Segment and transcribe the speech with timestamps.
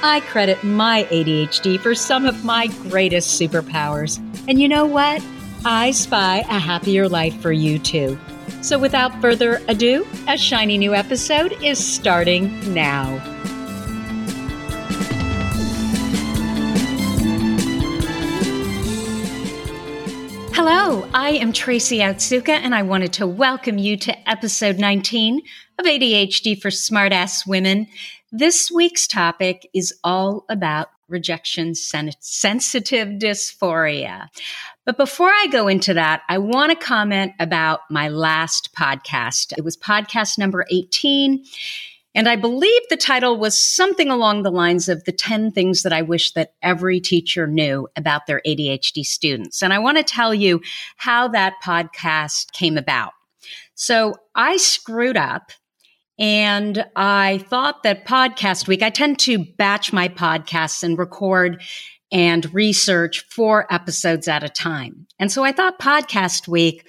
[0.00, 4.18] I credit my ADHD for some of my greatest superpowers.
[4.48, 5.20] And you know what?
[5.64, 8.16] I spy a happier life for you too.
[8.62, 13.18] So without further ado, a shiny new episode is starting now.
[20.54, 25.42] Hello, I am Tracy Otsuka, and I wanted to welcome you to episode 19
[25.78, 27.88] of ADHD for Smartass Women.
[28.30, 34.28] This week's topic is all about rejection sen- sensitive dysphoria.
[34.84, 39.56] But before I go into that, I want to comment about my last podcast.
[39.56, 41.42] It was podcast number 18.
[42.14, 45.94] And I believe the title was something along the lines of the 10 things that
[45.94, 49.62] I wish that every teacher knew about their ADHD students.
[49.62, 50.60] And I want to tell you
[50.98, 53.12] how that podcast came about.
[53.74, 55.52] So I screwed up
[56.18, 61.62] and I thought that podcast week, I tend to batch my podcasts and record
[62.10, 65.06] and research four episodes at a time.
[65.18, 66.86] And so I thought podcast week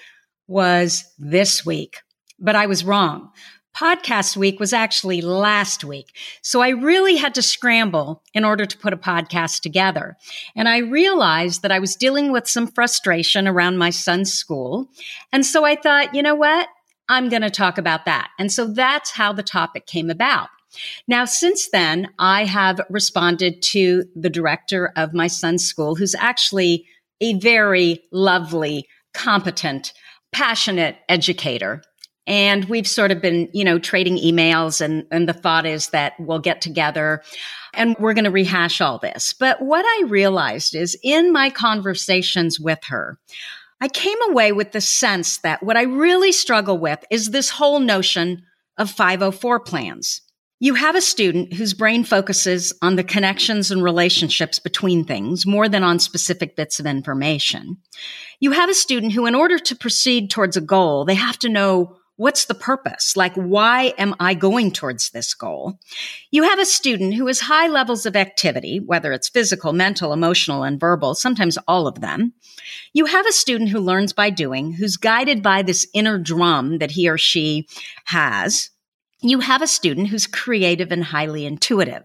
[0.47, 1.97] was this week,
[2.39, 3.31] but I was wrong
[3.79, 6.15] podcast week was actually last week.
[6.41, 10.17] So I really had to scramble in order to put a podcast together.
[10.55, 14.89] And I realized that I was dealing with some frustration around my son's school.
[15.31, 16.67] And so I thought, you know what?
[17.09, 18.29] I'm going to talk about that.
[18.39, 20.49] And so that's how the topic came about.
[21.07, 26.85] Now, since then, I have responded to the director of my son's school, who's actually
[27.19, 29.93] a very lovely, competent,
[30.31, 31.81] passionate educator.
[32.27, 36.13] And we've sort of been, you know, trading emails and, and the thought is that
[36.19, 37.23] we'll get together
[37.73, 39.33] and we're going to rehash all this.
[39.33, 43.17] But what I realized is in my conversations with her,
[43.81, 47.79] I came away with the sense that what I really struggle with is this whole
[47.79, 48.43] notion
[48.77, 50.21] of 504 plans.
[50.61, 55.69] You have a student whose brain focuses on the connections and relationships between things more
[55.69, 57.77] than on specific bits of information.
[58.41, 61.49] You have a student who, in order to proceed towards a goal, they have to
[61.49, 63.15] know What's the purpose?
[63.15, 65.79] Like, why am I going towards this goal?
[66.31, 70.63] You have a student who has high levels of activity, whether it's physical, mental, emotional,
[70.63, 72.33] and verbal, sometimes all of them.
[72.91, 76.91] You have a student who learns by doing, who's guided by this inner drum that
[76.91, 77.69] he or she
[78.03, 78.69] has.
[79.21, 82.03] You have a student who's creative and highly intuitive.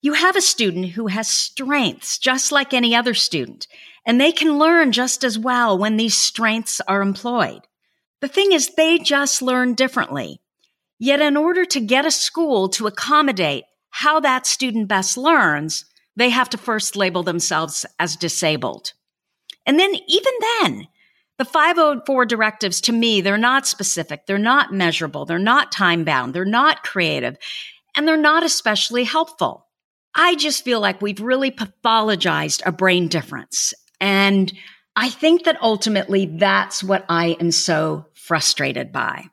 [0.00, 3.68] You have a student who has strengths just like any other student,
[4.04, 7.60] and they can learn just as well when these strengths are employed.
[8.22, 10.40] The thing is, they just learn differently.
[10.98, 15.84] Yet, in order to get a school to accommodate how that student best learns,
[16.14, 18.92] they have to first label themselves as disabled.
[19.66, 20.88] And then, even then,
[21.38, 26.32] the 504 directives to me, they're not specific, they're not measurable, they're not time bound,
[26.32, 27.36] they're not creative,
[27.96, 29.66] and they're not especially helpful.
[30.14, 33.74] I just feel like we've really pathologized a brain difference.
[34.00, 34.52] And
[34.94, 39.24] I think that ultimately that's what I am so frustrated by.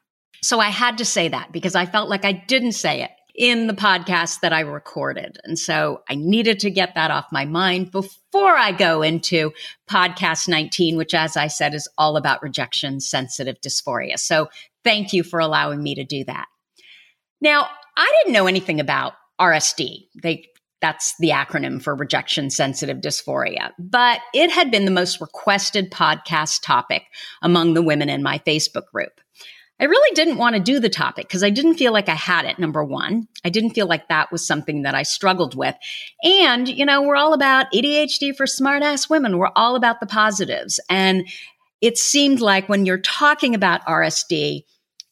[0.42, 3.68] So I had to say that because I felt like I didn't say it in
[3.68, 5.38] the podcast that I recorded.
[5.44, 9.52] And so I needed to get that off my mind before I go into
[9.90, 14.18] podcast 19, which, as I said, is all about rejection sensitive dysphoria.
[14.18, 14.50] So
[14.84, 16.48] thank you for allowing me to do that.
[17.40, 20.08] Now, I didn't know anything about RSD.
[20.22, 20.49] They
[20.82, 23.72] that's the acronym for rejection sensitive dysphoria.
[23.78, 27.04] But it had been the most requested podcast topic
[27.42, 29.20] among the women in my Facebook group.
[29.82, 32.44] I really didn't want to do the topic because I didn't feel like I had
[32.44, 33.30] it, number one.
[33.46, 35.76] I didn't feel like that was something that I struggled with.
[36.22, 39.38] And, you know, we're all about ADHD for smart ass women.
[39.38, 40.82] We're all about the positives.
[40.90, 41.30] And
[41.80, 44.64] it seemed like when you're talking about RSD,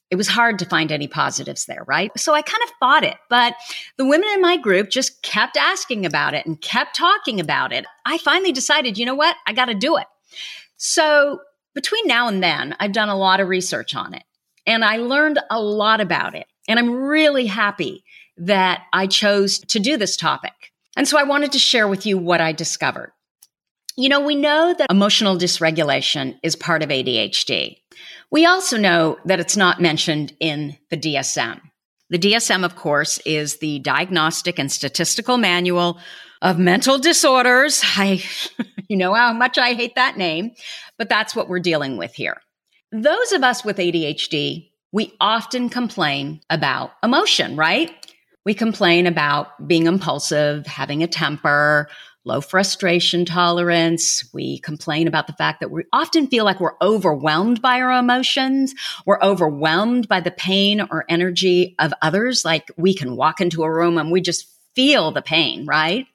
[0.09, 2.12] it was hard to find any positives there, right?
[2.18, 3.54] So I kind of fought it, but
[3.98, 7.86] the women in my group just kept asking about it and kept talking about it.
[8.06, 9.36] I finally decided, you know what?
[9.45, 10.07] I got to do it.
[10.77, 11.39] So
[11.74, 14.24] between now and then, I've done a lot of research on it
[14.65, 16.48] and I learned a lot about it.
[16.68, 18.03] And I'm really happy
[18.38, 20.71] that I chose to do this topic.
[20.95, 23.12] And so I wanted to share with you what I discovered.
[23.95, 27.77] You know, we know that emotional dysregulation is part of ADHD.
[28.31, 31.62] We also know that it's not mentioned in the DSM.
[32.09, 36.00] The DSM, of course, is the Diagnostic and Statistical Manual
[36.41, 37.81] of Mental Disorders.
[37.83, 38.24] I,
[38.88, 40.51] you know how much I hate that name,
[40.97, 42.41] but that's what we're dealing with here.
[42.91, 47.91] Those of us with ADHD, we often complain about emotion, right?
[48.48, 51.90] We complain about being impulsive, having a temper,
[52.24, 54.24] low frustration tolerance.
[54.34, 58.74] We complain about the fact that we often feel like we're overwhelmed by our emotions.
[59.06, 62.46] We're overwhelmed by the pain or energy of others.
[62.46, 66.08] Like we can walk into a room and we just feel the pain, right?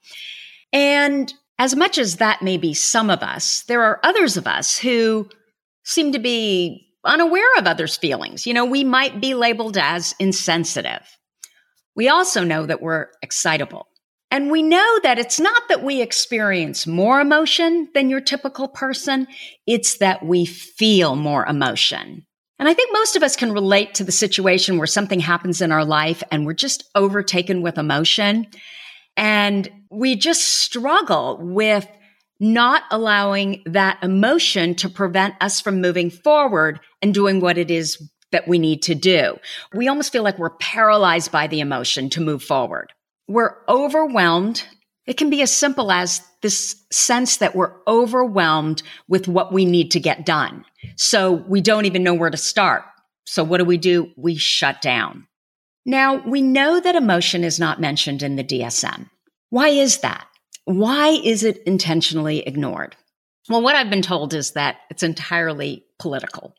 [0.73, 4.79] And as much as that may be some of us, there are others of us
[4.79, 5.29] who
[5.85, 8.47] seem to be unaware of others' feelings.
[8.47, 11.03] You know, we might be labeled as insensitive.
[11.95, 13.87] We also know that we're excitable.
[14.31, 19.27] And we know that it's not that we experience more emotion than your typical person,
[19.67, 22.27] it's that we feel more emotion.
[22.59, 25.71] And I think most of us can relate to the situation where something happens in
[25.71, 28.47] our life and we're just overtaken with emotion.
[29.17, 31.87] And we just struggle with
[32.41, 38.11] not allowing that emotion to prevent us from moving forward and doing what it is
[38.33, 39.39] that we need to do.
[39.73, 42.93] We almost feel like we're paralyzed by the emotion to move forward.
[43.29, 44.65] We're overwhelmed.
[45.07, 49.91] It can be as simple as this sense that we're overwhelmed with what we need
[49.93, 50.65] to get done.
[50.97, 52.83] So we don't even know where to start.
[53.25, 54.11] So what do we do?
[54.17, 55.27] We shut down.
[55.85, 59.09] Now, we know that emotion is not mentioned in the DSM.
[59.51, 60.27] Why is that?
[60.65, 62.97] Why is it intentionally ignored?
[63.49, 66.55] Well, what I've been told is that it's entirely political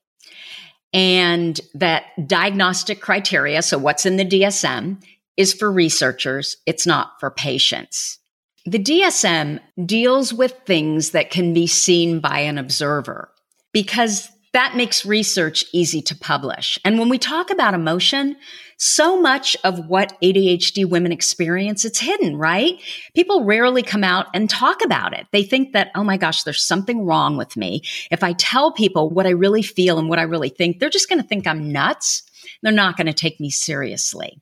[0.93, 5.01] and that diagnostic criteria, so what's in the DSM,
[5.35, 8.19] is for researchers, it's not for patients.
[8.65, 13.29] The DSM deals with things that can be seen by an observer
[13.73, 16.79] because that makes research easy to publish.
[16.85, 18.35] And when we talk about emotion,
[18.77, 22.79] so much of what ADHD women experience, it's hidden, right?
[23.15, 25.25] People rarely come out and talk about it.
[25.31, 27.81] They think that, oh my gosh, there's something wrong with me.
[28.11, 31.09] If I tell people what I really feel and what I really think, they're just
[31.09, 32.23] going to think I'm nuts.
[32.61, 34.41] They're not going to take me seriously.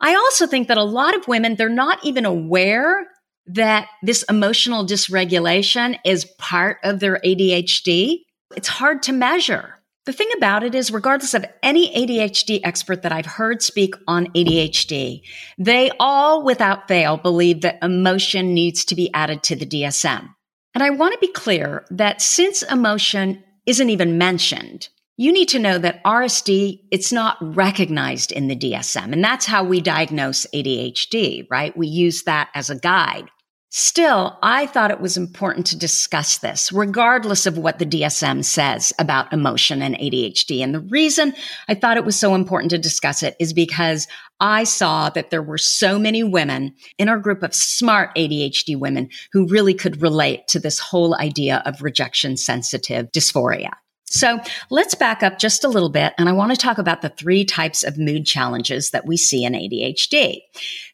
[0.00, 3.06] I also think that a lot of women, they're not even aware
[3.46, 8.18] that this emotional dysregulation is part of their ADHD.
[8.56, 9.74] It's hard to measure.
[10.06, 14.28] The thing about it is, regardless of any ADHD expert that I've heard speak on
[14.28, 15.20] ADHD,
[15.58, 20.34] they all without fail believe that emotion needs to be added to the DSM.
[20.74, 25.58] And I want to be clear that since emotion isn't even mentioned, you need to
[25.58, 29.12] know that RSD, it's not recognized in the DSM.
[29.12, 31.76] And that's how we diagnose ADHD, right?
[31.76, 33.28] We use that as a guide.
[33.70, 38.94] Still, I thought it was important to discuss this, regardless of what the DSM says
[38.98, 40.62] about emotion and ADHD.
[40.62, 41.34] And the reason
[41.68, 44.08] I thought it was so important to discuss it is because
[44.40, 49.10] I saw that there were so many women in our group of smart ADHD women
[49.32, 53.72] who really could relate to this whole idea of rejection sensitive dysphoria.
[54.10, 56.14] So let's back up just a little bit.
[56.16, 59.44] And I want to talk about the three types of mood challenges that we see
[59.44, 60.40] in ADHD.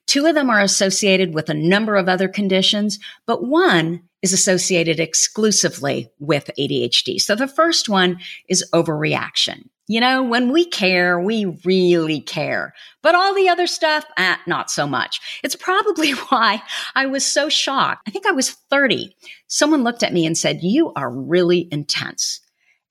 [0.06, 5.00] Two of them are associated with a number of other conditions, but one is associated
[5.00, 7.21] exclusively with ADHD.
[7.21, 8.18] So the first one
[8.49, 9.68] is overreaction.
[9.87, 12.73] You know, when we care, we really care.
[13.02, 15.21] But all the other stuff, eh, not so much.
[15.44, 16.62] It's probably why
[16.94, 18.09] I was so shocked.
[18.09, 19.14] I think I was 30.
[19.47, 22.40] Someone looked at me and said, You are really intense.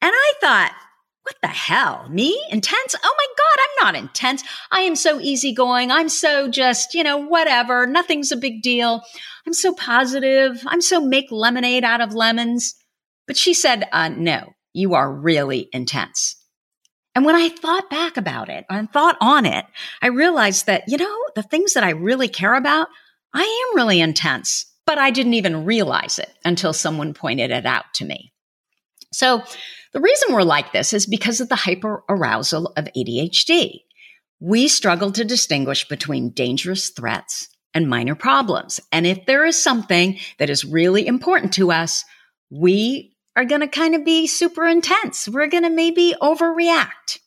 [0.03, 0.73] And I thought,
[1.21, 2.09] what the hell?
[2.09, 2.37] Me?
[2.49, 2.93] Intense?
[3.01, 4.43] Oh my God, I'm not intense.
[4.69, 5.91] I am so easygoing.
[5.91, 7.87] I'm so just, you know, whatever.
[7.87, 9.01] Nothing's a big deal.
[9.47, 10.61] I'm so positive.
[10.67, 12.75] I'm so make lemonade out of lemons.
[13.27, 16.35] But she said, uh, no, you are really intense.
[17.15, 19.63] And when I thought back about it and thought on it,
[20.01, 22.89] I realized that, you know, the things that I really care about,
[23.33, 27.85] I am really intense, but I didn't even realize it until someone pointed it out
[27.95, 28.33] to me.
[29.13, 29.43] So
[29.93, 33.81] the reason we're like this is because of the hyperarousal of ADHD.
[34.39, 38.79] We struggle to distinguish between dangerous threats and minor problems.
[38.91, 42.03] And if there is something that is really important to us,
[42.49, 45.27] we are going to kind of be super intense.
[45.27, 47.19] We're going to maybe overreact.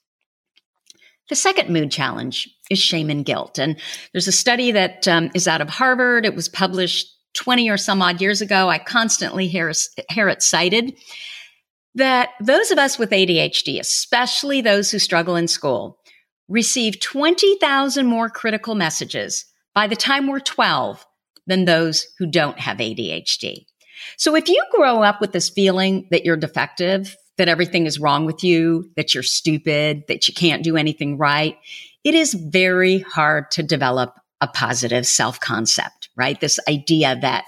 [1.29, 3.59] The second mood challenge is shame and guilt.
[3.59, 3.81] And
[4.13, 6.25] there's a study that um, is out of Harvard.
[6.25, 9.73] It was published 20 or some odd years ago, I constantly hear,
[10.11, 10.97] hear it cited
[11.97, 15.99] that those of us with ADHD, especially those who struggle in school,
[16.49, 21.05] receive 20,000 more critical messages by the time we're 12
[21.47, 23.67] than those who don't have ADHD.
[24.17, 28.25] So if you grow up with this feeling that you're defective, that everything is wrong
[28.25, 31.57] with you, that you're stupid, that you can't do anything right,
[32.05, 36.41] it is very hard to develop a positive self concept, right?
[36.41, 37.45] This idea that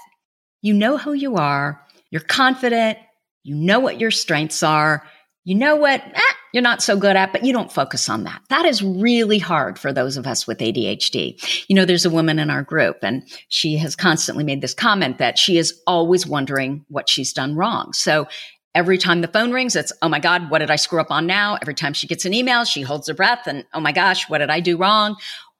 [0.61, 2.97] you know who you are, you're confident,
[3.43, 5.03] you know what your strengths are,
[5.45, 6.21] you know what eh,
[6.53, 8.41] you're not so good at, but you don't focus on that.
[8.49, 11.65] That is really hard for those of us with ADHD.
[11.67, 15.17] You know, there's a woman in our group and she has constantly made this comment
[15.17, 17.93] that she is always wondering what she's done wrong.
[17.93, 18.27] So
[18.75, 21.25] every time the phone rings, it's, oh my God, what did I screw up on
[21.25, 21.57] now?
[21.61, 24.39] Every time she gets an email, she holds her breath and, oh my gosh, what
[24.39, 25.15] did I do wrong?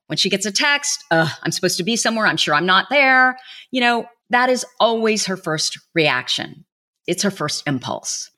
[0.07, 2.25] When she gets a text, I'm supposed to be somewhere.
[2.25, 3.37] I'm sure I'm not there.
[3.71, 6.65] You know, that is always her first reaction.
[7.09, 8.29] It's her first impulse.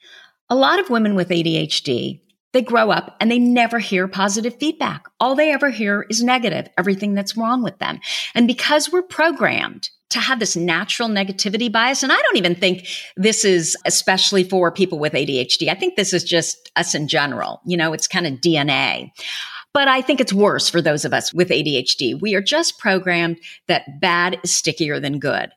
[0.50, 2.22] A lot of women with ADHD,
[2.54, 5.06] they grow up and they never hear positive feedback.
[5.20, 8.00] All they ever hear is negative, everything that's wrong with them.
[8.36, 12.88] And because we're programmed to have this natural negativity bias, and I don't even think
[13.16, 15.70] this is especially for people with ADHD.
[15.70, 17.62] I think this is just us in general.
[17.66, 19.12] You know, it's kind of DNA.
[19.74, 22.20] But I think it's worse for those of us with ADHD.
[22.20, 23.38] We are just programmed
[23.68, 25.52] that bad is stickier than good.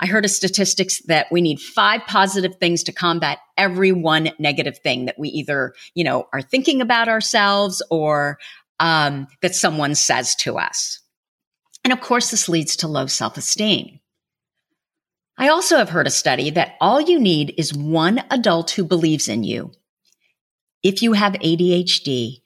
[0.00, 4.78] I heard a statistics that we need five positive things to combat every one negative
[4.78, 8.38] thing that we either, you know, are thinking about ourselves or
[8.78, 11.00] um, that someone says to us.
[11.82, 13.98] And of course, this leads to low self esteem.
[15.36, 19.28] I also have heard a study that all you need is one adult who believes
[19.28, 19.72] in you
[20.82, 22.42] if you have ADHD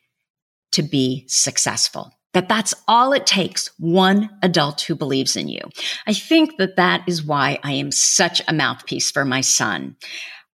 [0.73, 5.61] to be successful that that's all it takes one adult who believes in you.
[6.07, 9.97] I think that that is why I am such a mouthpiece for my son.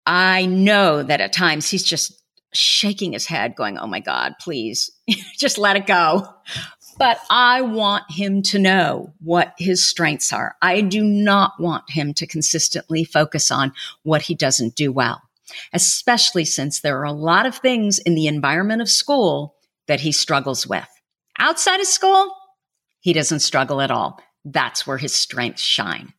[0.05, 2.13] I know that at times he's just
[2.53, 4.89] shaking his head, going, Oh my God, please
[5.37, 6.27] just let it go.
[6.97, 10.55] But I want him to know what his strengths are.
[10.63, 15.21] I do not want him to consistently focus on what he doesn't do well,
[15.73, 19.55] especially since there are a lot of things in the environment of school
[19.85, 20.87] that he struggles with.
[21.39, 22.35] Outside of school,
[22.99, 24.19] he doesn't struggle at all.
[24.43, 26.13] That's where his strengths shine.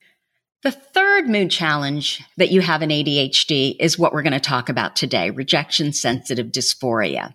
[0.65, 4.69] The third mood challenge that you have in ADHD is what we're going to talk
[4.69, 7.35] about today rejection sensitive dysphoria.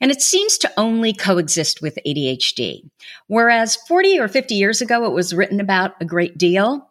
[0.00, 2.88] And it seems to only coexist with ADHD.
[3.26, 6.88] Whereas 40 or 50 years ago, it was written about a great deal.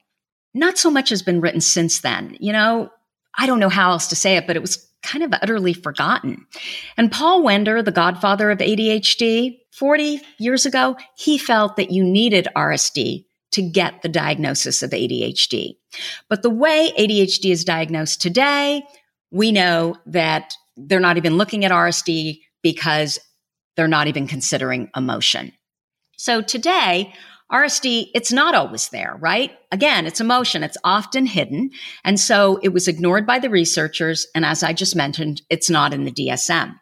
[0.53, 2.35] Not so much has been written since then.
[2.41, 2.89] You know,
[3.37, 6.45] I don't know how else to say it, but it was kind of utterly forgotten.
[6.97, 12.47] And Paul Wender, the godfather of ADHD, 40 years ago, he felt that you needed
[12.55, 15.75] RSD to get the diagnosis of ADHD.
[16.27, 18.83] But the way ADHD is diagnosed today,
[19.31, 23.19] we know that they're not even looking at RSD because
[23.75, 25.53] they're not even considering emotion.
[26.17, 27.13] So today,
[27.51, 29.51] RSD, it's not always there, right?
[29.71, 30.63] Again, it's emotion.
[30.63, 31.71] It's often hidden.
[32.03, 34.27] And so it was ignored by the researchers.
[34.35, 36.75] And as I just mentioned, it's not in the DSM.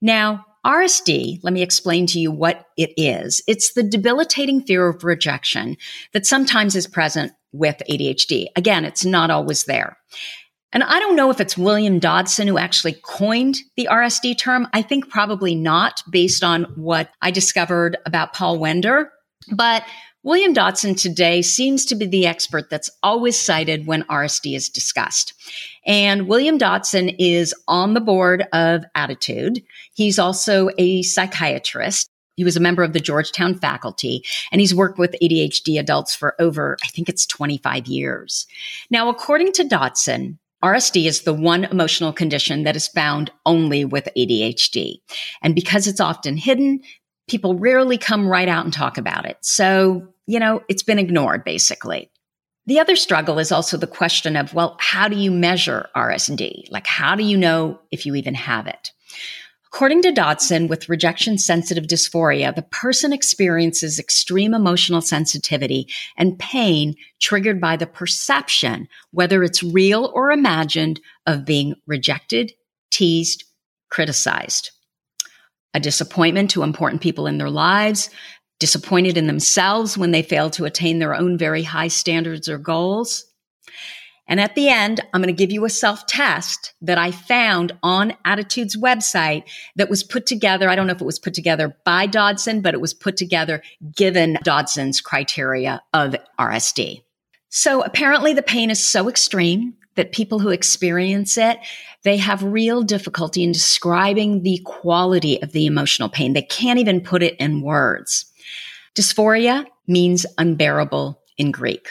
[0.00, 3.42] Now, RSD, let me explain to you what it is.
[3.46, 5.76] It's the debilitating fear of rejection
[6.12, 8.46] that sometimes is present with ADHD.
[8.56, 9.96] Again, it's not always there.
[10.72, 14.68] And I don't know if it's William Dodson who actually coined the RSD term.
[14.74, 19.10] I think probably not based on what I discovered about Paul Wender.
[19.52, 19.84] But
[20.24, 25.32] William Dodson today seems to be the expert that's always cited when RSD is discussed.
[25.86, 29.62] And William Dodson is on the board of ADDitude.
[29.94, 32.10] He's also a psychiatrist.
[32.36, 36.34] He was a member of the Georgetown faculty and he's worked with ADHD adults for
[36.40, 38.46] over, I think it's 25 years.
[38.90, 44.08] Now, according to Dodson, RSD is the one emotional condition that is found only with
[44.16, 44.96] ADHD.
[45.42, 46.80] And because it's often hidden,
[47.28, 49.36] people rarely come right out and talk about it.
[49.42, 52.10] So, you know, it's been ignored basically.
[52.66, 56.70] The other struggle is also the question of, well, how do you measure RSD?
[56.70, 58.90] Like, how do you know if you even have it?
[59.72, 66.94] According to Dodson, with rejection sensitive dysphoria, the person experiences extreme emotional sensitivity and pain
[67.20, 72.52] triggered by the perception, whether it's real or imagined, of being rejected,
[72.90, 73.44] teased,
[73.90, 74.70] criticized
[75.74, 78.10] a disappointment to important people in their lives,
[78.58, 83.24] disappointed in themselves when they fail to attain their own very high standards or goals.
[84.28, 87.72] And at the end, I'm going to give you a self test that I found
[87.82, 89.44] on ADDitude's website
[89.76, 90.68] that was put together.
[90.68, 93.62] I don't know if it was put together by Dodson, but it was put together
[93.96, 97.02] given Dodson's criteria of RSD.
[97.48, 101.58] So apparently the pain is so extreme that people who experience it,
[102.04, 106.32] they have real difficulty in describing the quality of the emotional pain.
[106.32, 108.24] They can't even put it in words.
[108.94, 111.88] Dysphoria means unbearable in Greek.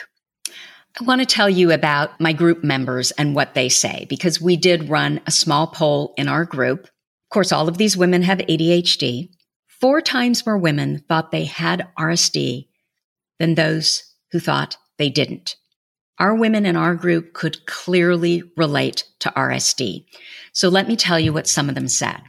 [1.00, 4.56] I want to tell you about my group members and what they say because we
[4.56, 6.84] did run a small poll in our group.
[6.84, 9.28] Of course, all of these women have ADHD.
[9.66, 12.68] Four times more women thought they had RSD
[13.38, 15.56] than those who thought they didn't.
[16.18, 20.04] Our women in our group could clearly relate to RSD.
[20.52, 22.20] So let me tell you what some of them said.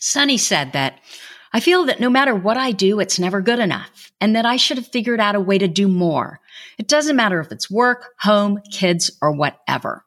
[0.00, 0.98] Sunny said that
[1.52, 4.56] I feel that no matter what I do, it's never good enough and that I
[4.56, 6.40] should have figured out a way to do more.
[6.78, 10.04] It doesn't matter if it's work, home, kids, or whatever.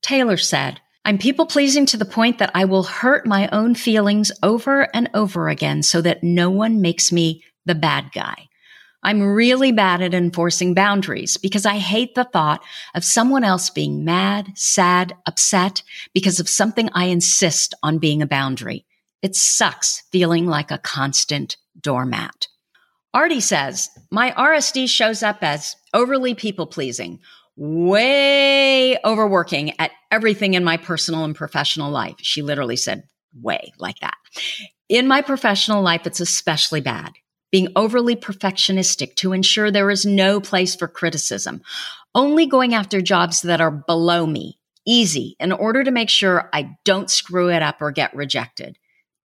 [0.00, 4.32] Taylor said, I'm people pleasing to the point that I will hurt my own feelings
[4.42, 8.48] over and over again so that no one makes me the bad guy.
[9.02, 12.62] I'm really bad at enforcing boundaries because I hate the thought
[12.94, 15.82] of someone else being mad, sad, upset
[16.14, 18.86] because of something I insist on being a boundary.
[19.20, 22.46] It sucks feeling like a constant doormat.
[23.12, 27.18] Artie says, my RSD shows up as overly people pleasing,
[27.56, 32.16] way overworking at everything in my personal and professional life.
[32.22, 33.04] She literally said,
[33.34, 34.16] way like that.
[34.88, 37.12] In my professional life, it's especially bad
[37.52, 41.62] being overly perfectionistic to ensure there is no place for criticism,
[42.14, 46.76] only going after jobs that are below me, easy, in order to make sure I
[46.84, 48.78] don't screw it up or get rejected,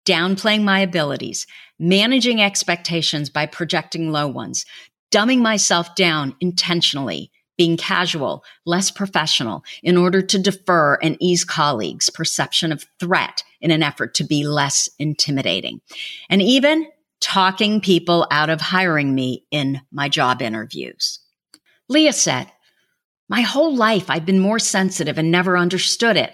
[0.05, 1.47] downplaying my abilities,
[1.79, 4.67] managing expectations by projecting low ones,
[5.13, 12.11] dumbing myself down intentionally, being casual, less professional in order to defer and ease colleagues'
[12.11, 15.81] perception of threat in an effort to be less intimidating.
[16.29, 16.87] And even
[17.21, 21.21] talking people out of hiring me in my job interviews.
[21.89, 22.51] Leah said,
[23.29, 26.33] My whole life I've been more sensitive and never understood it.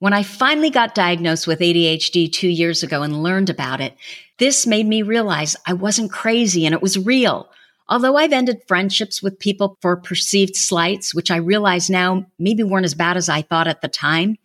[0.00, 3.96] When I finally got diagnosed with ADHD two years ago and learned about it,
[4.38, 7.50] this made me realize I wasn't crazy and it was real.
[7.88, 12.84] Although I've ended friendships with people for perceived slights, which I realize now maybe weren't
[12.84, 14.36] as bad as I thought at the time,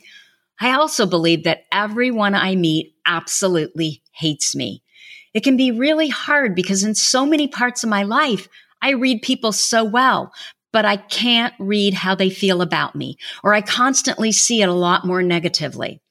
[0.59, 4.81] I also believe that everyone I meet absolutely hates me.
[5.33, 8.47] It can be really hard because in so many parts of my life,
[8.81, 10.31] I read people so well,
[10.71, 14.73] but I can't read how they feel about me, or I constantly see it a
[14.73, 16.01] lot more negatively.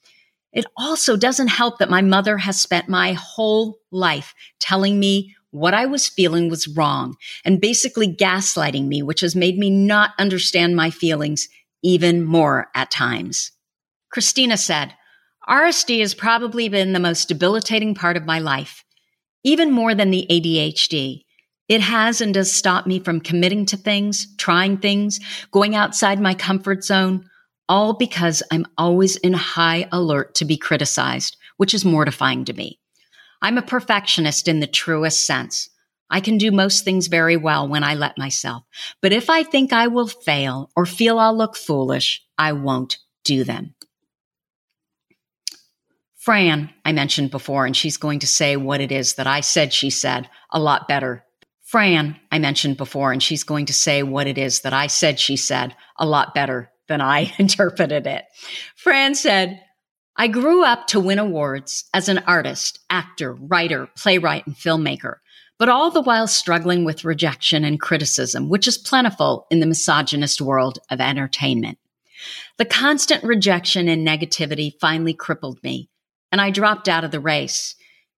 [0.52, 5.74] It also doesn't help that my mother has spent my whole life telling me what
[5.74, 10.76] I was feeling was wrong and basically gaslighting me, which has made me not understand
[10.76, 11.48] my feelings
[11.82, 13.52] even more at times.
[14.10, 14.94] Christina said,
[15.48, 18.84] RSD has probably been the most debilitating part of my life
[19.44, 21.24] even more than the ADHD.
[21.68, 26.34] It has and does stop me from committing to things, trying things, going outside my
[26.34, 27.28] comfort zone,
[27.68, 32.78] all because I'm always in high alert to be criticized, which is mortifying to me.
[33.40, 35.70] I'm a perfectionist in the truest sense.
[36.10, 38.64] I can do most things very well when I let myself.
[39.00, 43.44] But if I think I will fail or feel I'll look foolish, I won't do
[43.44, 43.74] them.
[46.22, 49.72] Fran, I mentioned before, and she's going to say what it is that I said
[49.72, 51.24] she said a lot better.
[51.64, 55.18] Fran, I mentioned before, and she's going to say what it is that I said
[55.18, 58.24] she said a lot better than I interpreted it.
[58.76, 59.60] Fran said,
[60.16, 65.16] I grew up to win awards as an artist, actor, writer, playwright, and filmmaker,
[65.58, 70.40] but all the while struggling with rejection and criticism, which is plentiful in the misogynist
[70.40, 71.78] world of entertainment.
[72.58, 75.88] The constant rejection and negativity finally crippled me,
[76.32, 77.76] and I dropped out of the race.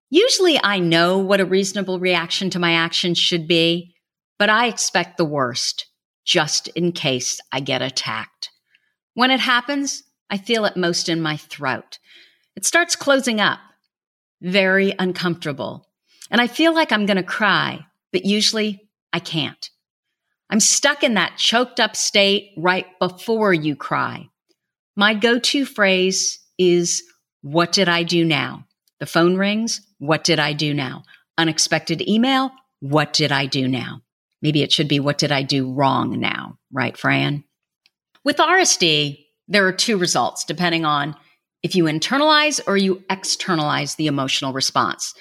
[0.09, 3.95] Usually I know what a reasonable reaction to my actions should be,
[4.39, 5.87] but I expect the worst
[6.25, 8.51] just in case I get attacked.
[9.15, 11.99] When it happens, I feel it most in my throat.
[12.57, 13.59] It starts closing up,
[14.41, 15.89] very uncomfortable.
[16.31, 19.71] And I feel like I'm going to cry, but usually I can't.
[20.51, 24.29] I'm stuck in that choked up state right before you cry.
[24.97, 27.03] My go to phrase is,
[27.45, 28.65] what did I do now?
[29.01, 29.83] The phone rings.
[29.99, 31.03] What did I do now?
[31.37, 32.51] Unexpected email.
[32.81, 34.01] What did I do now?
[34.41, 36.57] Maybe it should be, what did I do wrong now?
[36.73, 37.45] Right, Fran?
[38.25, 41.17] With RSD, there are two results depending on
[41.63, 45.13] if you internalize or you externalize the emotional response.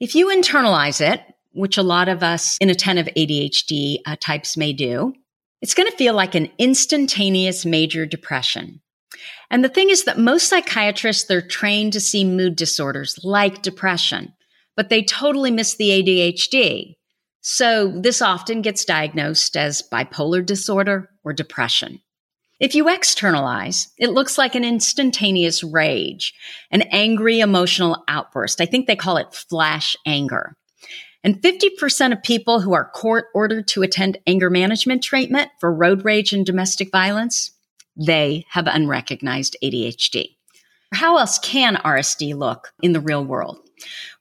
[0.00, 5.14] If you internalize it, which a lot of us inattentive ADHD uh, types may do,
[5.62, 8.80] it's going to feel like an instantaneous major depression.
[9.50, 14.32] And the thing is that most psychiatrists, they're trained to see mood disorders like depression,
[14.76, 16.94] but they totally miss the ADHD.
[17.40, 22.00] So this often gets diagnosed as bipolar disorder or depression.
[22.60, 26.34] If you externalize, it looks like an instantaneous rage,
[26.70, 28.60] an angry emotional outburst.
[28.60, 30.54] I think they call it flash anger.
[31.24, 36.04] And 50% of people who are court ordered to attend anger management treatment for road
[36.04, 37.50] rage and domestic violence,
[37.96, 40.36] they have unrecognized ADHD.
[40.92, 43.58] How else can RSD look in the real world?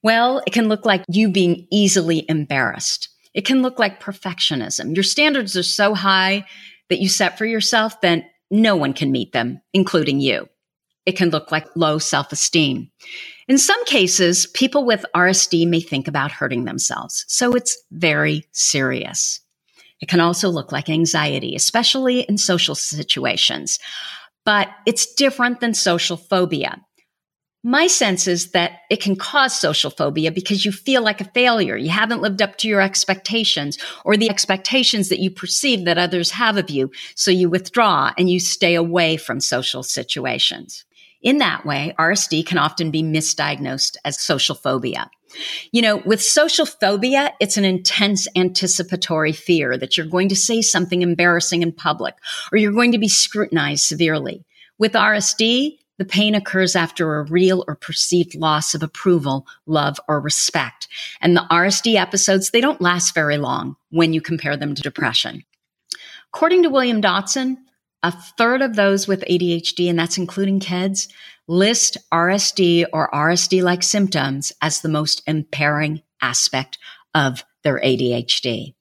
[0.03, 3.09] Well, it can look like you being easily embarrassed.
[3.33, 4.95] It can look like perfectionism.
[4.95, 6.45] Your standards are so high
[6.89, 10.49] that you set for yourself, then no one can meet them, including you.
[11.05, 12.91] It can look like low self esteem.
[13.47, 19.39] In some cases, people with RSD may think about hurting themselves, so it's very serious.
[20.01, 23.79] It can also look like anxiety, especially in social situations,
[24.45, 26.79] but it's different than social phobia.
[27.63, 31.75] My sense is that it can cause social phobia because you feel like a failure.
[31.75, 36.31] You haven't lived up to your expectations or the expectations that you perceive that others
[36.31, 36.89] have of you.
[37.15, 40.85] So you withdraw and you stay away from social situations.
[41.21, 45.11] In that way, RSD can often be misdiagnosed as social phobia.
[45.71, 50.61] You know, with social phobia, it's an intense anticipatory fear that you're going to say
[50.61, 52.15] something embarrassing in public
[52.51, 54.43] or you're going to be scrutinized severely.
[54.77, 60.21] With RSD, the pain occurs after a real or perceived loss of approval, love, or
[60.21, 60.87] respect.
[61.19, 65.43] And the RSD episodes, they don't last very long when you compare them to depression.
[66.33, 67.57] According to William Dodson,
[68.01, 71.09] a third of those with ADHD, and that's including kids,
[71.49, 76.77] list RSD or RSD like symptoms as the most impairing aspect
[77.15, 78.75] of their ADHD.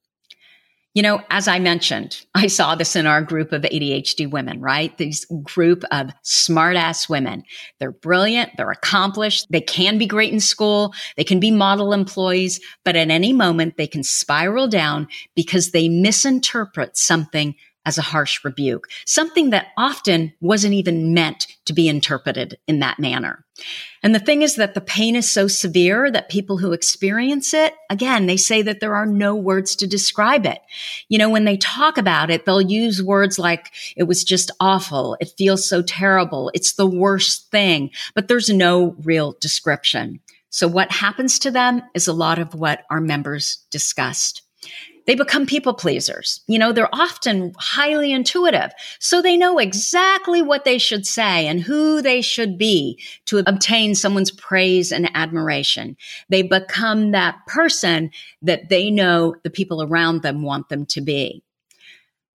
[0.94, 4.96] You know, as I mentioned, I saw this in our group of ADHD women, right?
[4.98, 7.44] This group of smart ass women.
[7.78, 8.50] They're brilliant.
[8.57, 9.46] They're accomplished.
[9.48, 10.92] They can be great in school.
[11.16, 15.88] They can be model employees, but at any moment they can spiral down because they
[15.88, 17.54] misinterpret something
[17.88, 22.98] as a harsh rebuke, something that often wasn't even meant to be interpreted in that
[22.98, 23.46] manner.
[24.03, 27.72] And the thing is that the pain is so severe that people who experience it,
[27.88, 30.59] again, they say that there are no words to describe it.
[31.09, 35.16] You know, when they talk about it, they'll use words like, it was just awful.
[35.18, 36.51] It feels so terrible.
[36.53, 40.20] It's the worst thing, but there's no real description.
[40.51, 44.42] So what happens to them is a lot of what our members discussed.
[45.09, 46.42] They become people pleasers.
[46.49, 48.73] You know, they're often highly intuitive.
[49.01, 53.94] So they know exactly what they should say and who they should be to obtain
[53.94, 55.97] someone's praise and admiration.
[56.29, 58.11] They become that person
[58.42, 61.42] that they know the people around them want them to be.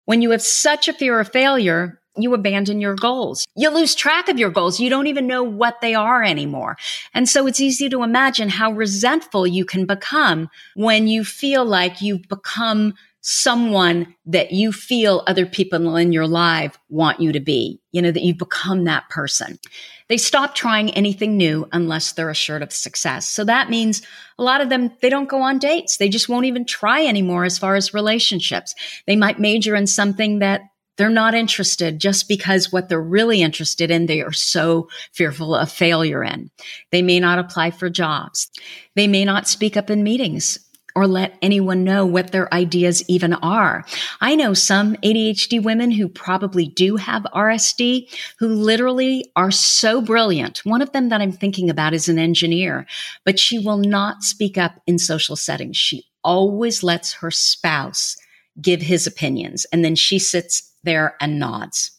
[0.06, 3.46] When you have such a fear of failure, you abandon your goals.
[3.56, 4.80] You lose track of your goals.
[4.80, 6.78] You don't even know what they are anymore.
[7.14, 12.02] And so it's easy to imagine how resentful you can become when you feel like
[12.02, 17.82] you've become someone that you feel other people in your life want you to be,
[17.92, 19.60] you know, that you've become that person.
[20.08, 23.28] They stop trying anything new unless they're assured of success.
[23.28, 24.02] So that means
[24.38, 25.98] a lot of them, they don't go on dates.
[25.98, 28.74] They just won't even try anymore as far as relationships.
[29.06, 30.62] They might major in something that
[31.00, 35.72] they're not interested just because what they're really interested in, they are so fearful of
[35.72, 36.52] failure in.
[36.92, 38.52] They may not apply for jobs.
[38.96, 40.60] They may not speak up in meetings
[40.96, 43.86] or let anyone know what their ideas even are.
[44.20, 50.66] I know some ADHD women who probably do have RSD who literally are so brilliant.
[50.66, 52.86] One of them that I'm thinking about is an engineer,
[53.24, 55.78] but she will not speak up in social settings.
[55.78, 58.18] She always lets her spouse
[58.62, 61.92] give his opinions and then she sits there and nods.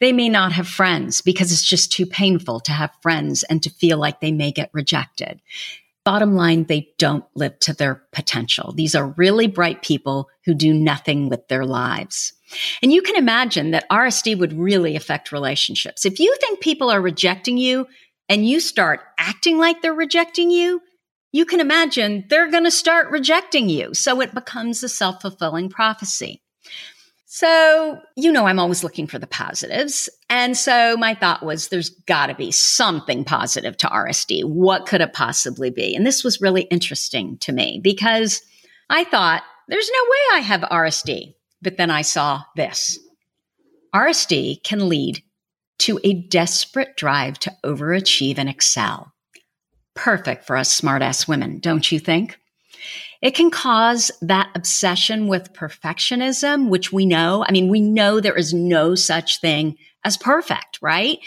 [0.00, 3.70] They may not have friends because it's just too painful to have friends and to
[3.70, 5.40] feel like they may get rejected.
[6.04, 8.72] Bottom line, they don't live to their potential.
[8.72, 12.32] These are really bright people who do nothing with their lives.
[12.80, 16.06] And you can imagine that RSD would really affect relationships.
[16.06, 17.88] If you think people are rejecting you
[18.28, 20.80] and you start acting like they're rejecting you,
[21.32, 23.92] you can imagine they're going to start rejecting you.
[23.92, 26.40] So it becomes a self fulfilling prophecy.
[27.36, 30.08] So, you know, I'm always looking for the positives.
[30.30, 34.44] And so my thought was there's got to be something positive to RSD.
[34.44, 35.94] What could it possibly be?
[35.94, 38.40] And this was really interesting to me because
[38.88, 41.34] I thought there's no way I have RSD.
[41.60, 42.98] But then I saw this
[43.94, 45.22] RSD can lead
[45.80, 49.12] to a desperate drive to overachieve and excel.
[49.94, 52.38] Perfect for us smartass women, don't you think?
[53.22, 57.44] It can cause that obsession with perfectionism, which we know.
[57.48, 61.18] I mean, we know there is no such thing as perfect, right?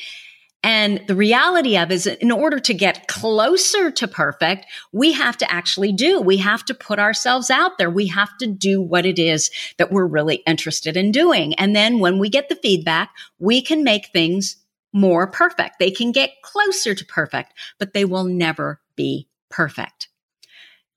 [0.62, 5.52] And the reality of is in order to get closer to perfect, we have to
[5.52, 6.19] actually do.
[6.19, 7.89] We have to put ourselves out there.
[7.89, 11.54] We have to do what it is that we're really interested in doing.
[11.56, 14.58] And then when we get the feedback, we can make things
[14.91, 15.80] more perfect.
[15.80, 20.09] They can get closer to perfect, but they will never be perfect.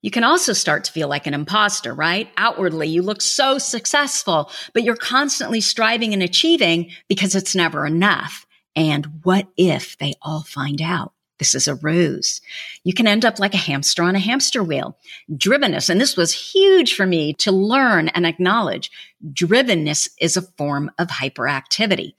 [0.03, 2.29] You can also start to feel like an imposter, right?
[2.35, 8.45] Outwardly, you look so successful, but you're constantly striving and achieving because it's never enough.
[8.75, 11.13] And what if they all find out?
[11.39, 12.41] This is a ruse.
[12.83, 14.97] You can end up like a hamster on a hamster wheel.
[15.31, 18.91] Drivenness, and this was huge for me to learn and acknowledge.
[19.31, 22.13] Drivenness is a form of hyperactivity.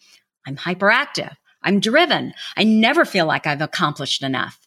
[0.46, 1.36] I'm hyperactive.
[1.62, 2.32] I'm driven.
[2.56, 4.58] I never feel like I've accomplished enough.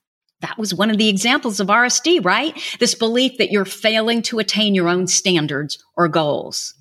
[0.42, 2.56] That was one of the examples of RSD, right?
[2.80, 6.74] This belief that you're failing to attain your own standards or goals.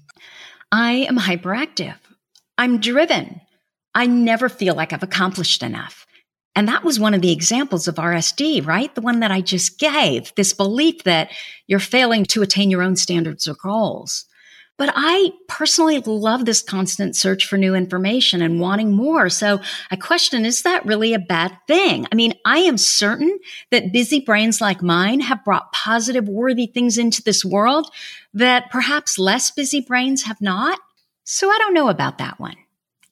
[0.70, 1.96] I am hyperactive.
[2.58, 3.40] I'm driven.
[3.94, 6.06] I never feel like I've accomplished enough.
[6.54, 8.94] And that was one of the examples of RSD, right?
[8.94, 11.30] The one that I just gave, this belief that
[11.66, 14.24] you're failing to attain your own standards or goals.
[14.78, 19.30] But I personally love this constant search for new information and wanting more.
[19.30, 19.60] So
[19.90, 22.06] I question, is that really a bad thing?
[22.12, 23.38] I mean, I am certain
[23.70, 27.90] that busy brains like mine have brought positive, worthy things into this world
[28.34, 30.78] that perhaps less busy brains have not.
[31.24, 32.56] So I don't know about that one.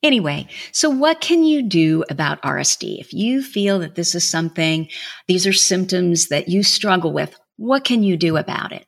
[0.02, 3.00] Anyway, so what can you do about RSD?
[3.00, 4.90] If you feel that this is something,
[5.28, 8.86] these are symptoms that you struggle with, what can you do about it?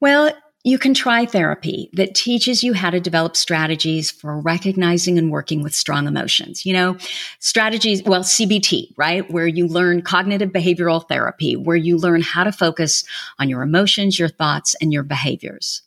[0.00, 0.32] Well,
[0.64, 5.62] you can try therapy that teaches you how to develop strategies for recognizing and working
[5.62, 6.66] with strong emotions.
[6.66, 6.96] You know,
[7.38, 9.30] strategies, well, CBT, right?
[9.30, 13.04] Where you learn cognitive behavioral therapy, where you learn how to focus
[13.38, 15.82] on your emotions, your thoughts, and your behaviors.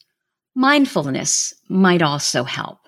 [0.55, 2.79] Mindfulness might also help.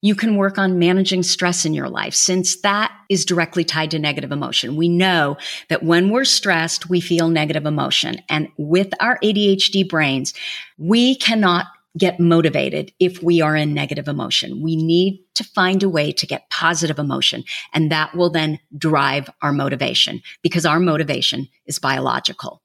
[0.00, 3.98] You can work on managing stress in your life since that is directly tied to
[3.98, 4.76] negative emotion.
[4.76, 5.36] We know
[5.68, 8.22] that when we're stressed, we feel negative emotion.
[8.28, 10.34] And with our ADHD brains,
[10.76, 14.62] we cannot get motivated if we are in negative emotion.
[14.62, 17.42] We need to find a way to get positive emotion.
[17.74, 22.62] And that will then drive our motivation because our motivation is biological.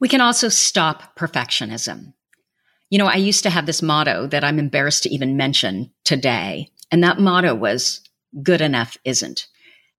[0.00, 2.12] We can also stop perfectionism.
[2.90, 6.70] You know, I used to have this motto that I'm embarrassed to even mention today.
[6.90, 8.00] And that motto was
[8.42, 9.46] good enough isn't.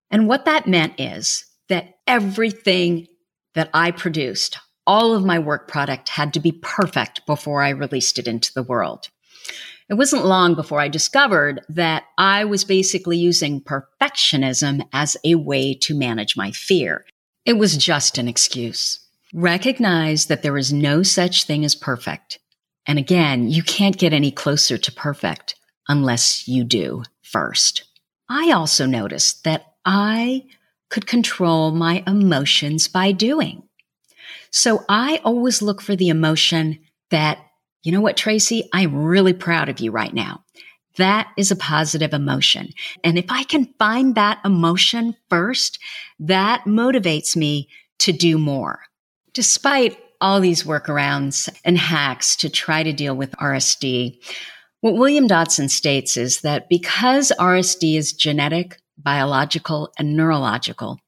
[0.10, 3.08] And what that meant is that everything
[3.56, 8.20] that I produced, all of my work product had to be perfect before I released
[8.20, 9.10] it into the world.
[9.90, 15.74] It wasn't long before I discovered that I was basically using perfectionism as a way
[15.76, 17.06] to manage my fear.
[17.46, 19.00] It was just an excuse.
[19.34, 22.40] Recognize that there is no such thing as perfect.
[22.88, 25.56] And again, you can't get any closer to perfect
[25.88, 27.84] unless you do first.
[28.30, 30.46] I also noticed that I
[30.90, 33.64] could control my emotions by doing.
[34.52, 36.80] So I always look for the emotion
[37.12, 37.40] that,
[37.84, 40.44] you know what, Tracy, I'm really proud of you right now.
[40.96, 42.74] That is a positive emotion.
[43.04, 45.78] And if I can find that emotion first,
[46.20, 47.70] that motivates me
[48.00, 48.80] to do more.
[49.34, 54.20] Despite all these workarounds and hacks to try to deal with RSD.
[54.82, 61.00] What William Dodson states is that because RSD is genetic, biological, and neurological,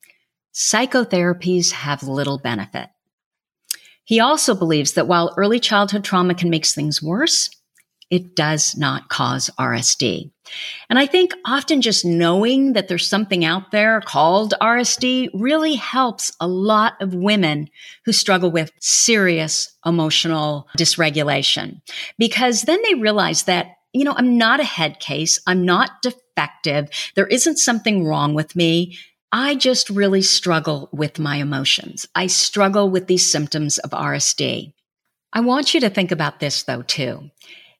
[0.53, 2.89] psychotherapies have little benefit.
[4.03, 7.49] He also believes that while early childhood trauma can make things worse,
[8.09, 10.31] it does not cause RSD.
[10.89, 16.31] And I think often just knowing that there's something out there called RSD really helps
[16.39, 17.69] a lot of women
[18.05, 21.81] who struggle with serious emotional dysregulation
[22.17, 25.39] because then they realize that you know, I'm not a head case.
[25.47, 26.89] I'm not defective.
[27.15, 28.97] There isn't something wrong with me.
[29.31, 32.07] I just really struggle with my emotions.
[32.15, 34.73] I struggle with these symptoms of RSD.
[35.33, 37.29] I want you to think about this though, too.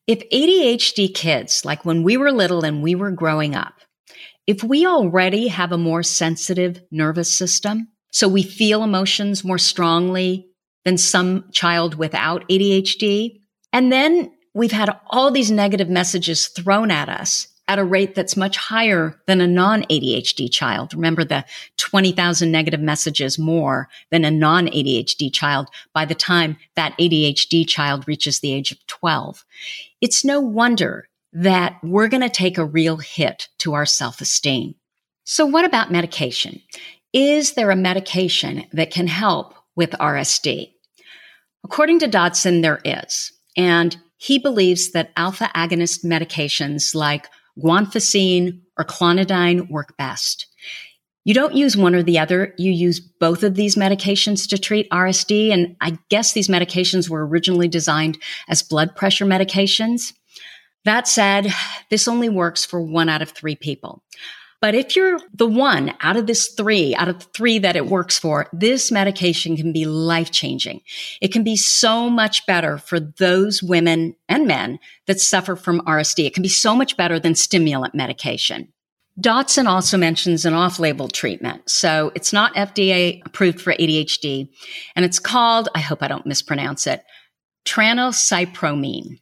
[0.09, 3.75] If ADHD kids, like when we were little and we were growing up,
[4.47, 10.47] if we already have a more sensitive nervous system, so we feel emotions more strongly
[10.83, 13.41] than some child without ADHD,
[13.71, 18.35] and then we've had all these negative messages thrown at us at a rate that's
[18.35, 20.95] much higher than a non ADHD child.
[20.95, 21.45] Remember the
[21.77, 28.07] 20,000 negative messages more than a non ADHD child by the time that ADHD child
[28.07, 29.45] reaches the age of 12.
[30.01, 34.75] It's no wonder that we're going to take a real hit to our self esteem.
[35.23, 36.61] So what about medication?
[37.13, 40.71] Is there a medication that can help with RSD?
[41.63, 43.31] According to Dodson, there is.
[43.57, 50.47] And he believes that alpha agonist medications like guanfacine or clonidine work best.
[51.29, 52.55] You don't use one or the other.
[52.57, 55.53] You use both of these medications to treat RSD.
[55.53, 60.13] And I guess these medications were originally designed as blood pressure medications.
[60.85, 61.53] That said,
[61.91, 64.01] this only works for one out of three people.
[64.59, 68.17] But if you're the one out of this three, out of three that it works
[68.17, 70.81] for, this medication can be life changing.
[71.21, 76.25] It can be so much better for those women and men that suffer from RSD.
[76.25, 78.73] It can be so much better than stimulant medication.
[79.19, 81.69] Dodson also mentions an off label treatment.
[81.69, 84.49] So it's not FDA approved for ADHD,
[84.95, 87.03] and it's called, I hope I don't mispronounce it,
[87.65, 89.19] tranylcypromine.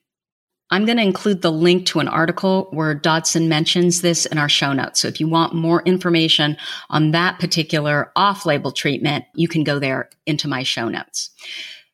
[0.70, 4.50] I'm going to include the link to an article where Dodson mentions this in our
[4.50, 5.00] show notes.
[5.00, 6.58] So if you want more information
[6.90, 11.30] on that particular off label treatment, you can go there into my show notes.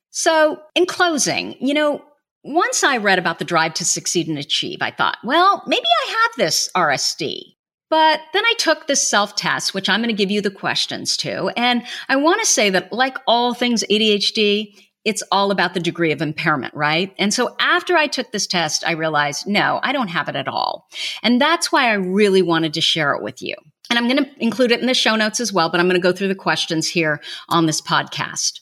[0.10, 2.04] So in closing, you know,
[2.44, 6.12] once I read about the drive to succeed and achieve, I thought, well, maybe I
[6.12, 7.54] have this RSD.
[7.94, 11.16] But then I took this self test, which I'm going to give you the questions
[11.18, 11.52] to.
[11.56, 14.76] And I want to say that, like all things ADHD,
[15.06, 17.14] it's all about the degree of impairment, right?
[17.20, 20.48] And so after I took this test, I realized, no, I don't have it at
[20.48, 20.88] all.
[21.22, 23.54] And that's why I really wanted to share it with you.
[23.92, 26.02] And I'm going to include it in the show notes as well, but I'm going
[26.02, 28.54] to go through the questions here on this podcast.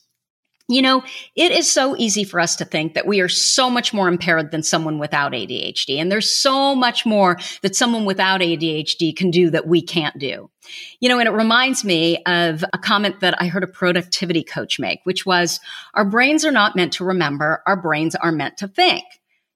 [0.72, 1.04] You know,
[1.36, 4.52] it is so easy for us to think that we are so much more impaired
[4.52, 5.98] than someone without ADHD.
[5.98, 10.50] And there's so much more that someone without ADHD can do that we can't do.
[11.02, 14.80] You know, and it reminds me of a comment that I heard a productivity coach
[14.80, 15.60] make, which was
[15.94, 19.04] our brains are not meant to remember, our brains are meant to think.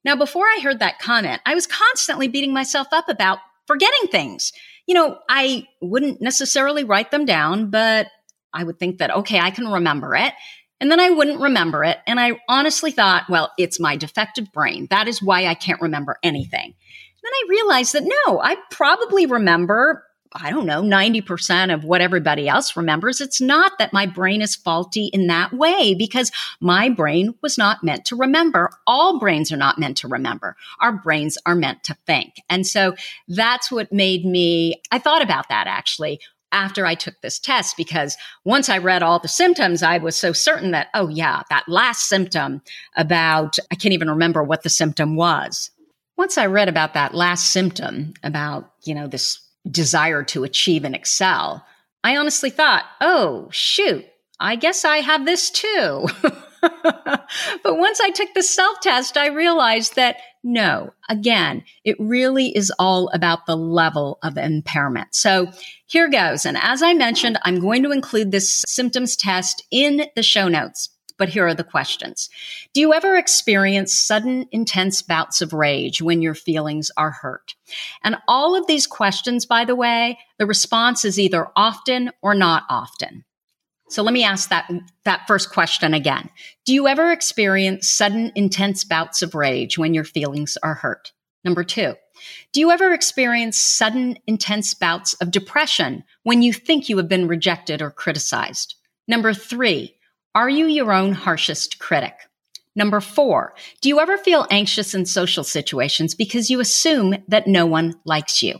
[0.04, 4.52] Now, before I heard that comment, I was constantly beating myself up about forgetting things.
[4.86, 8.08] You know, I wouldn't necessarily write them down, but
[8.52, 10.34] I would think that, okay, I can remember it.
[10.80, 11.98] And then I wouldn't remember it.
[12.06, 14.86] And I honestly thought, well, it's my defective brain.
[14.90, 16.74] That is why I can't remember anything.
[17.22, 22.46] then I realized that no, I probably remember, I don't know, 90% of what everybody
[22.46, 23.22] else remembers.
[23.22, 27.82] It's not that my brain is faulty in that way because my brain was not
[27.82, 28.68] meant to remember.
[28.86, 30.56] All brains are not meant to remember.
[30.80, 32.34] Our brains are meant to think.
[32.50, 32.94] And so
[33.28, 36.20] that's what made me, I thought about that actually
[36.52, 40.32] after I took this test because once I read all the symptoms, I was so
[40.32, 42.62] certain that, oh, yeah, that last symptom
[42.96, 45.70] about, I can't even remember what the symptom was.
[46.16, 49.38] Once I read about that last symptom about, you know, this
[49.70, 51.66] desire to achieve and excel,
[52.02, 54.06] I honestly thought, oh, shoot,
[54.38, 56.06] I guess I have this too.
[56.82, 62.72] but once I took the self test, I realized that no, again, it really is
[62.78, 65.08] all about the level of impairment.
[65.12, 65.48] So
[65.86, 66.46] here goes.
[66.46, 70.90] And as I mentioned, I'm going to include this symptoms test in the show notes.
[71.18, 72.28] But here are the questions.
[72.74, 77.54] Do you ever experience sudden, intense bouts of rage when your feelings are hurt?
[78.04, 82.64] And all of these questions, by the way, the response is either often or not
[82.68, 83.24] often.
[83.88, 84.70] So let me ask that,
[85.04, 86.28] that first question again.
[86.64, 91.12] Do you ever experience sudden, intense bouts of rage when your feelings are hurt?
[91.44, 91.94] Number two,
[92.52, 97.28] do you ever experience sudden, intense bouts of depression when you think you have been
[97.28, 98.74] rejected or criticized?
[99.06, 99.94] Number three,
[100.34, 102.14] are you your own harshest critic?
[102.74, 107.64] Number four, do you ever feel anxious in social situations because you assume that no
[107.64, 108.58] one likes you?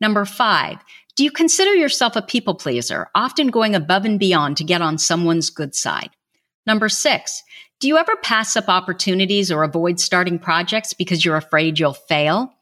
[0.00, 0.78] Number five,
[1.14, 4.96] do you consider yourself a people pleaser, often going above and beyond to get on
[4.96, 6.10] someone's good side?
[6.66, 7.42] Number six,
[7.80, 12.54] do you ever pass up opportunities or avoid starting projects because you're afraid you'll fail?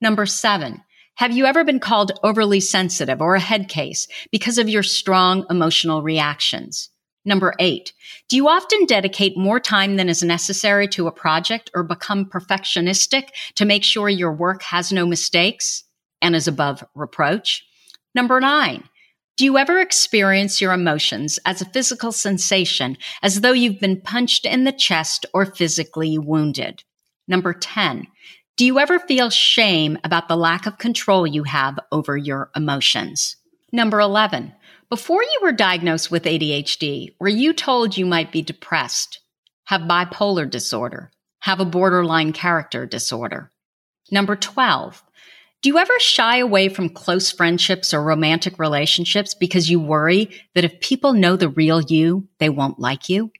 [0.00, 0.82] Number seven,
[1.14, 5.46] have you ever been called overly sensitive or a head case because of your strong
[5.48, 6.90] emotional reactions?
[7.24, 7.94] Number eight,
[8.28, 13.28] do you often dedicate more time than is necessary to a project or become perfectionistic
[13.54, 15.84] to make sure your work has no mistakes
[16.20, 17.64] and is above reproach?
[18.14, 18.84] Number nine,
[19.36, 24.46] do you ever experience your emotions as a physical sensation, as though you've been punched
[24.46, 26.84] in the chest or physically wounded?
[27.26, 28.06] Number 10,
[28.56, 33.34] do you ever feel shame about the lack of control you have over your emotions?
[33.72, 34.52] Number 11,
[34.88, 39.18] before you were diagnosed with ADHD, were you told you might be depressed,
[39.64, 41.10] have bipolar disorder,
[41.40, 43.50] have a borderline character disorder?
[44.12, 45.02] Number 12,
[45.64, 50.62] do you ever shy away from close friendships or romantic relationships because you worry that
[50.62, 53.32] if people know the real you, they won't like you?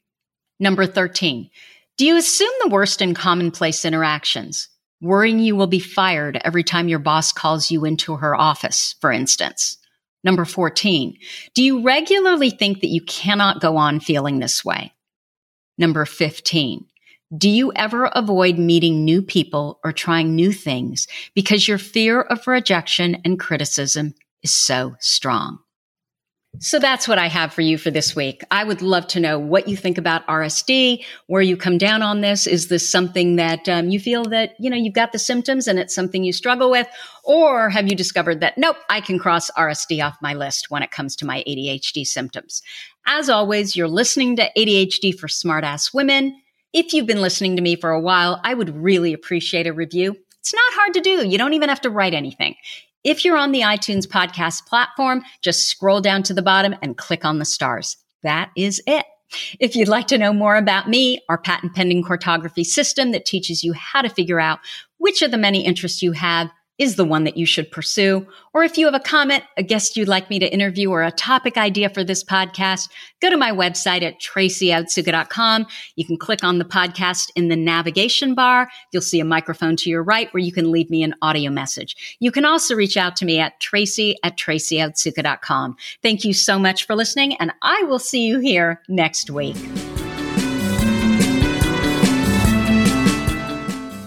[0.59, 1.51] Number 13.
[1.99, 4.69] Do you assume the worst in commonplace interactions,
[5.01, 9.11] worrying you will be fired every time your boss calls you into her office, for
[9.11, 9.77] instance?
[10.23, 11.15] Number 14.
[11.53, 14.95] Do you regularly think that you cannot go on feeling this way?
[15.77, 16.87] Number 15.
[17.35, 22.45] Do you ever avoid meeting new people or trying new things because your fear of
[22.45, 24.13] rejection and criticism
[24.43, 25.59] is so strong?
[26.59, 28.41] So that's what I have for you for this week.
[28.51, 32.21] I would love to know what you think about RSD, where you come down on
[32.21, 32.47] this.
[32.47, 35.79] Is this something that um, you feel that, you know, you've got the symptoms and
[35.79, 36.87] it's something you struggle with?
[37.23, 40.91] Or have you discovered that, nope, I can cross RSD off my list when it
[40.91, 42.61] comes to my ADHD symptoms?
[43.05, 46.39] As always, you're listening to ADHD for Smartass Women.
[46.75, 50.13] If you've been listening to me for a while, I would really appreciate a review.
[50.41, 51.25] It's not hard to do.
[51.25, 52.55] You don't even have to write anything.
[53.05, 57.23] If you're on the iTunes podcast platform, just scroll down to the bottom and click
[57.23, 57.95] on the stars.
[58.23, 59.05] That is it.
[59.57, 63.63] If you'd like to know more about me, our patent pending Careerography system that teaches
[63.63, 64.59] you how to figure out
[64.97, 68.25] which of the many interests you have is the one that you should pursue.
[68.53, 71.11] Or if you have a comment, a guest you'd like me to interview, or a
[71.11, 72.89] topic idea for this podcast,
[73.21, 75.67] go to my website at tracyotsuka.com.
[75.95, 78.69] You can click on the podcast in the navigation bar.
[78.91, 82.17] You'll see a microphone to your right where you can leave me an audio message.
[82.19, 85.75] You can also reach out to me at tracy at tracyotsuka.com.
[86.01, 89.55] Thank you so much for listening, and I will see you here next week.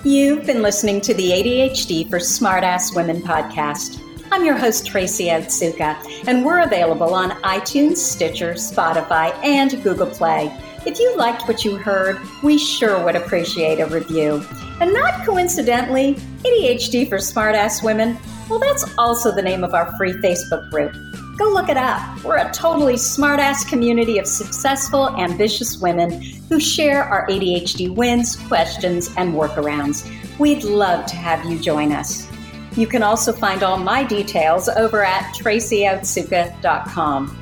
[0.08, 4.00] You've been listening to the ADHD for Smartass Women podcast.
[4.32, 10.50] I'm your host, Tracy Otsuka, and we're available on iTunes, Stitcher, Spotify, and Google Play.
[10.86, 14.42] If you liked what you heard, we sure would appreciate a review.
[14.80, 18.16] And not coincidentally, ADHD for Smartass Women,
[18.48, 20.96] well, that's also the name of our free Facebook group.
[21.38, 22.24] Go look it up.
[22.24, 29.14] We're a totally smartass community of successful, ambitious women who share our ADHD wins, questions,
[29.16, 30.10] and workarounds.
[30.40, 32.28] We'd love to have you join us.
[32.76, 37.38] You can also find all my details over at tracyotsuka.com.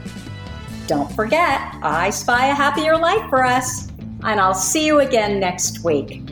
[0.87, 3.89] Don't forget, I spy a happier life for us,
[4.25, 6.26] and I'll see you again next week.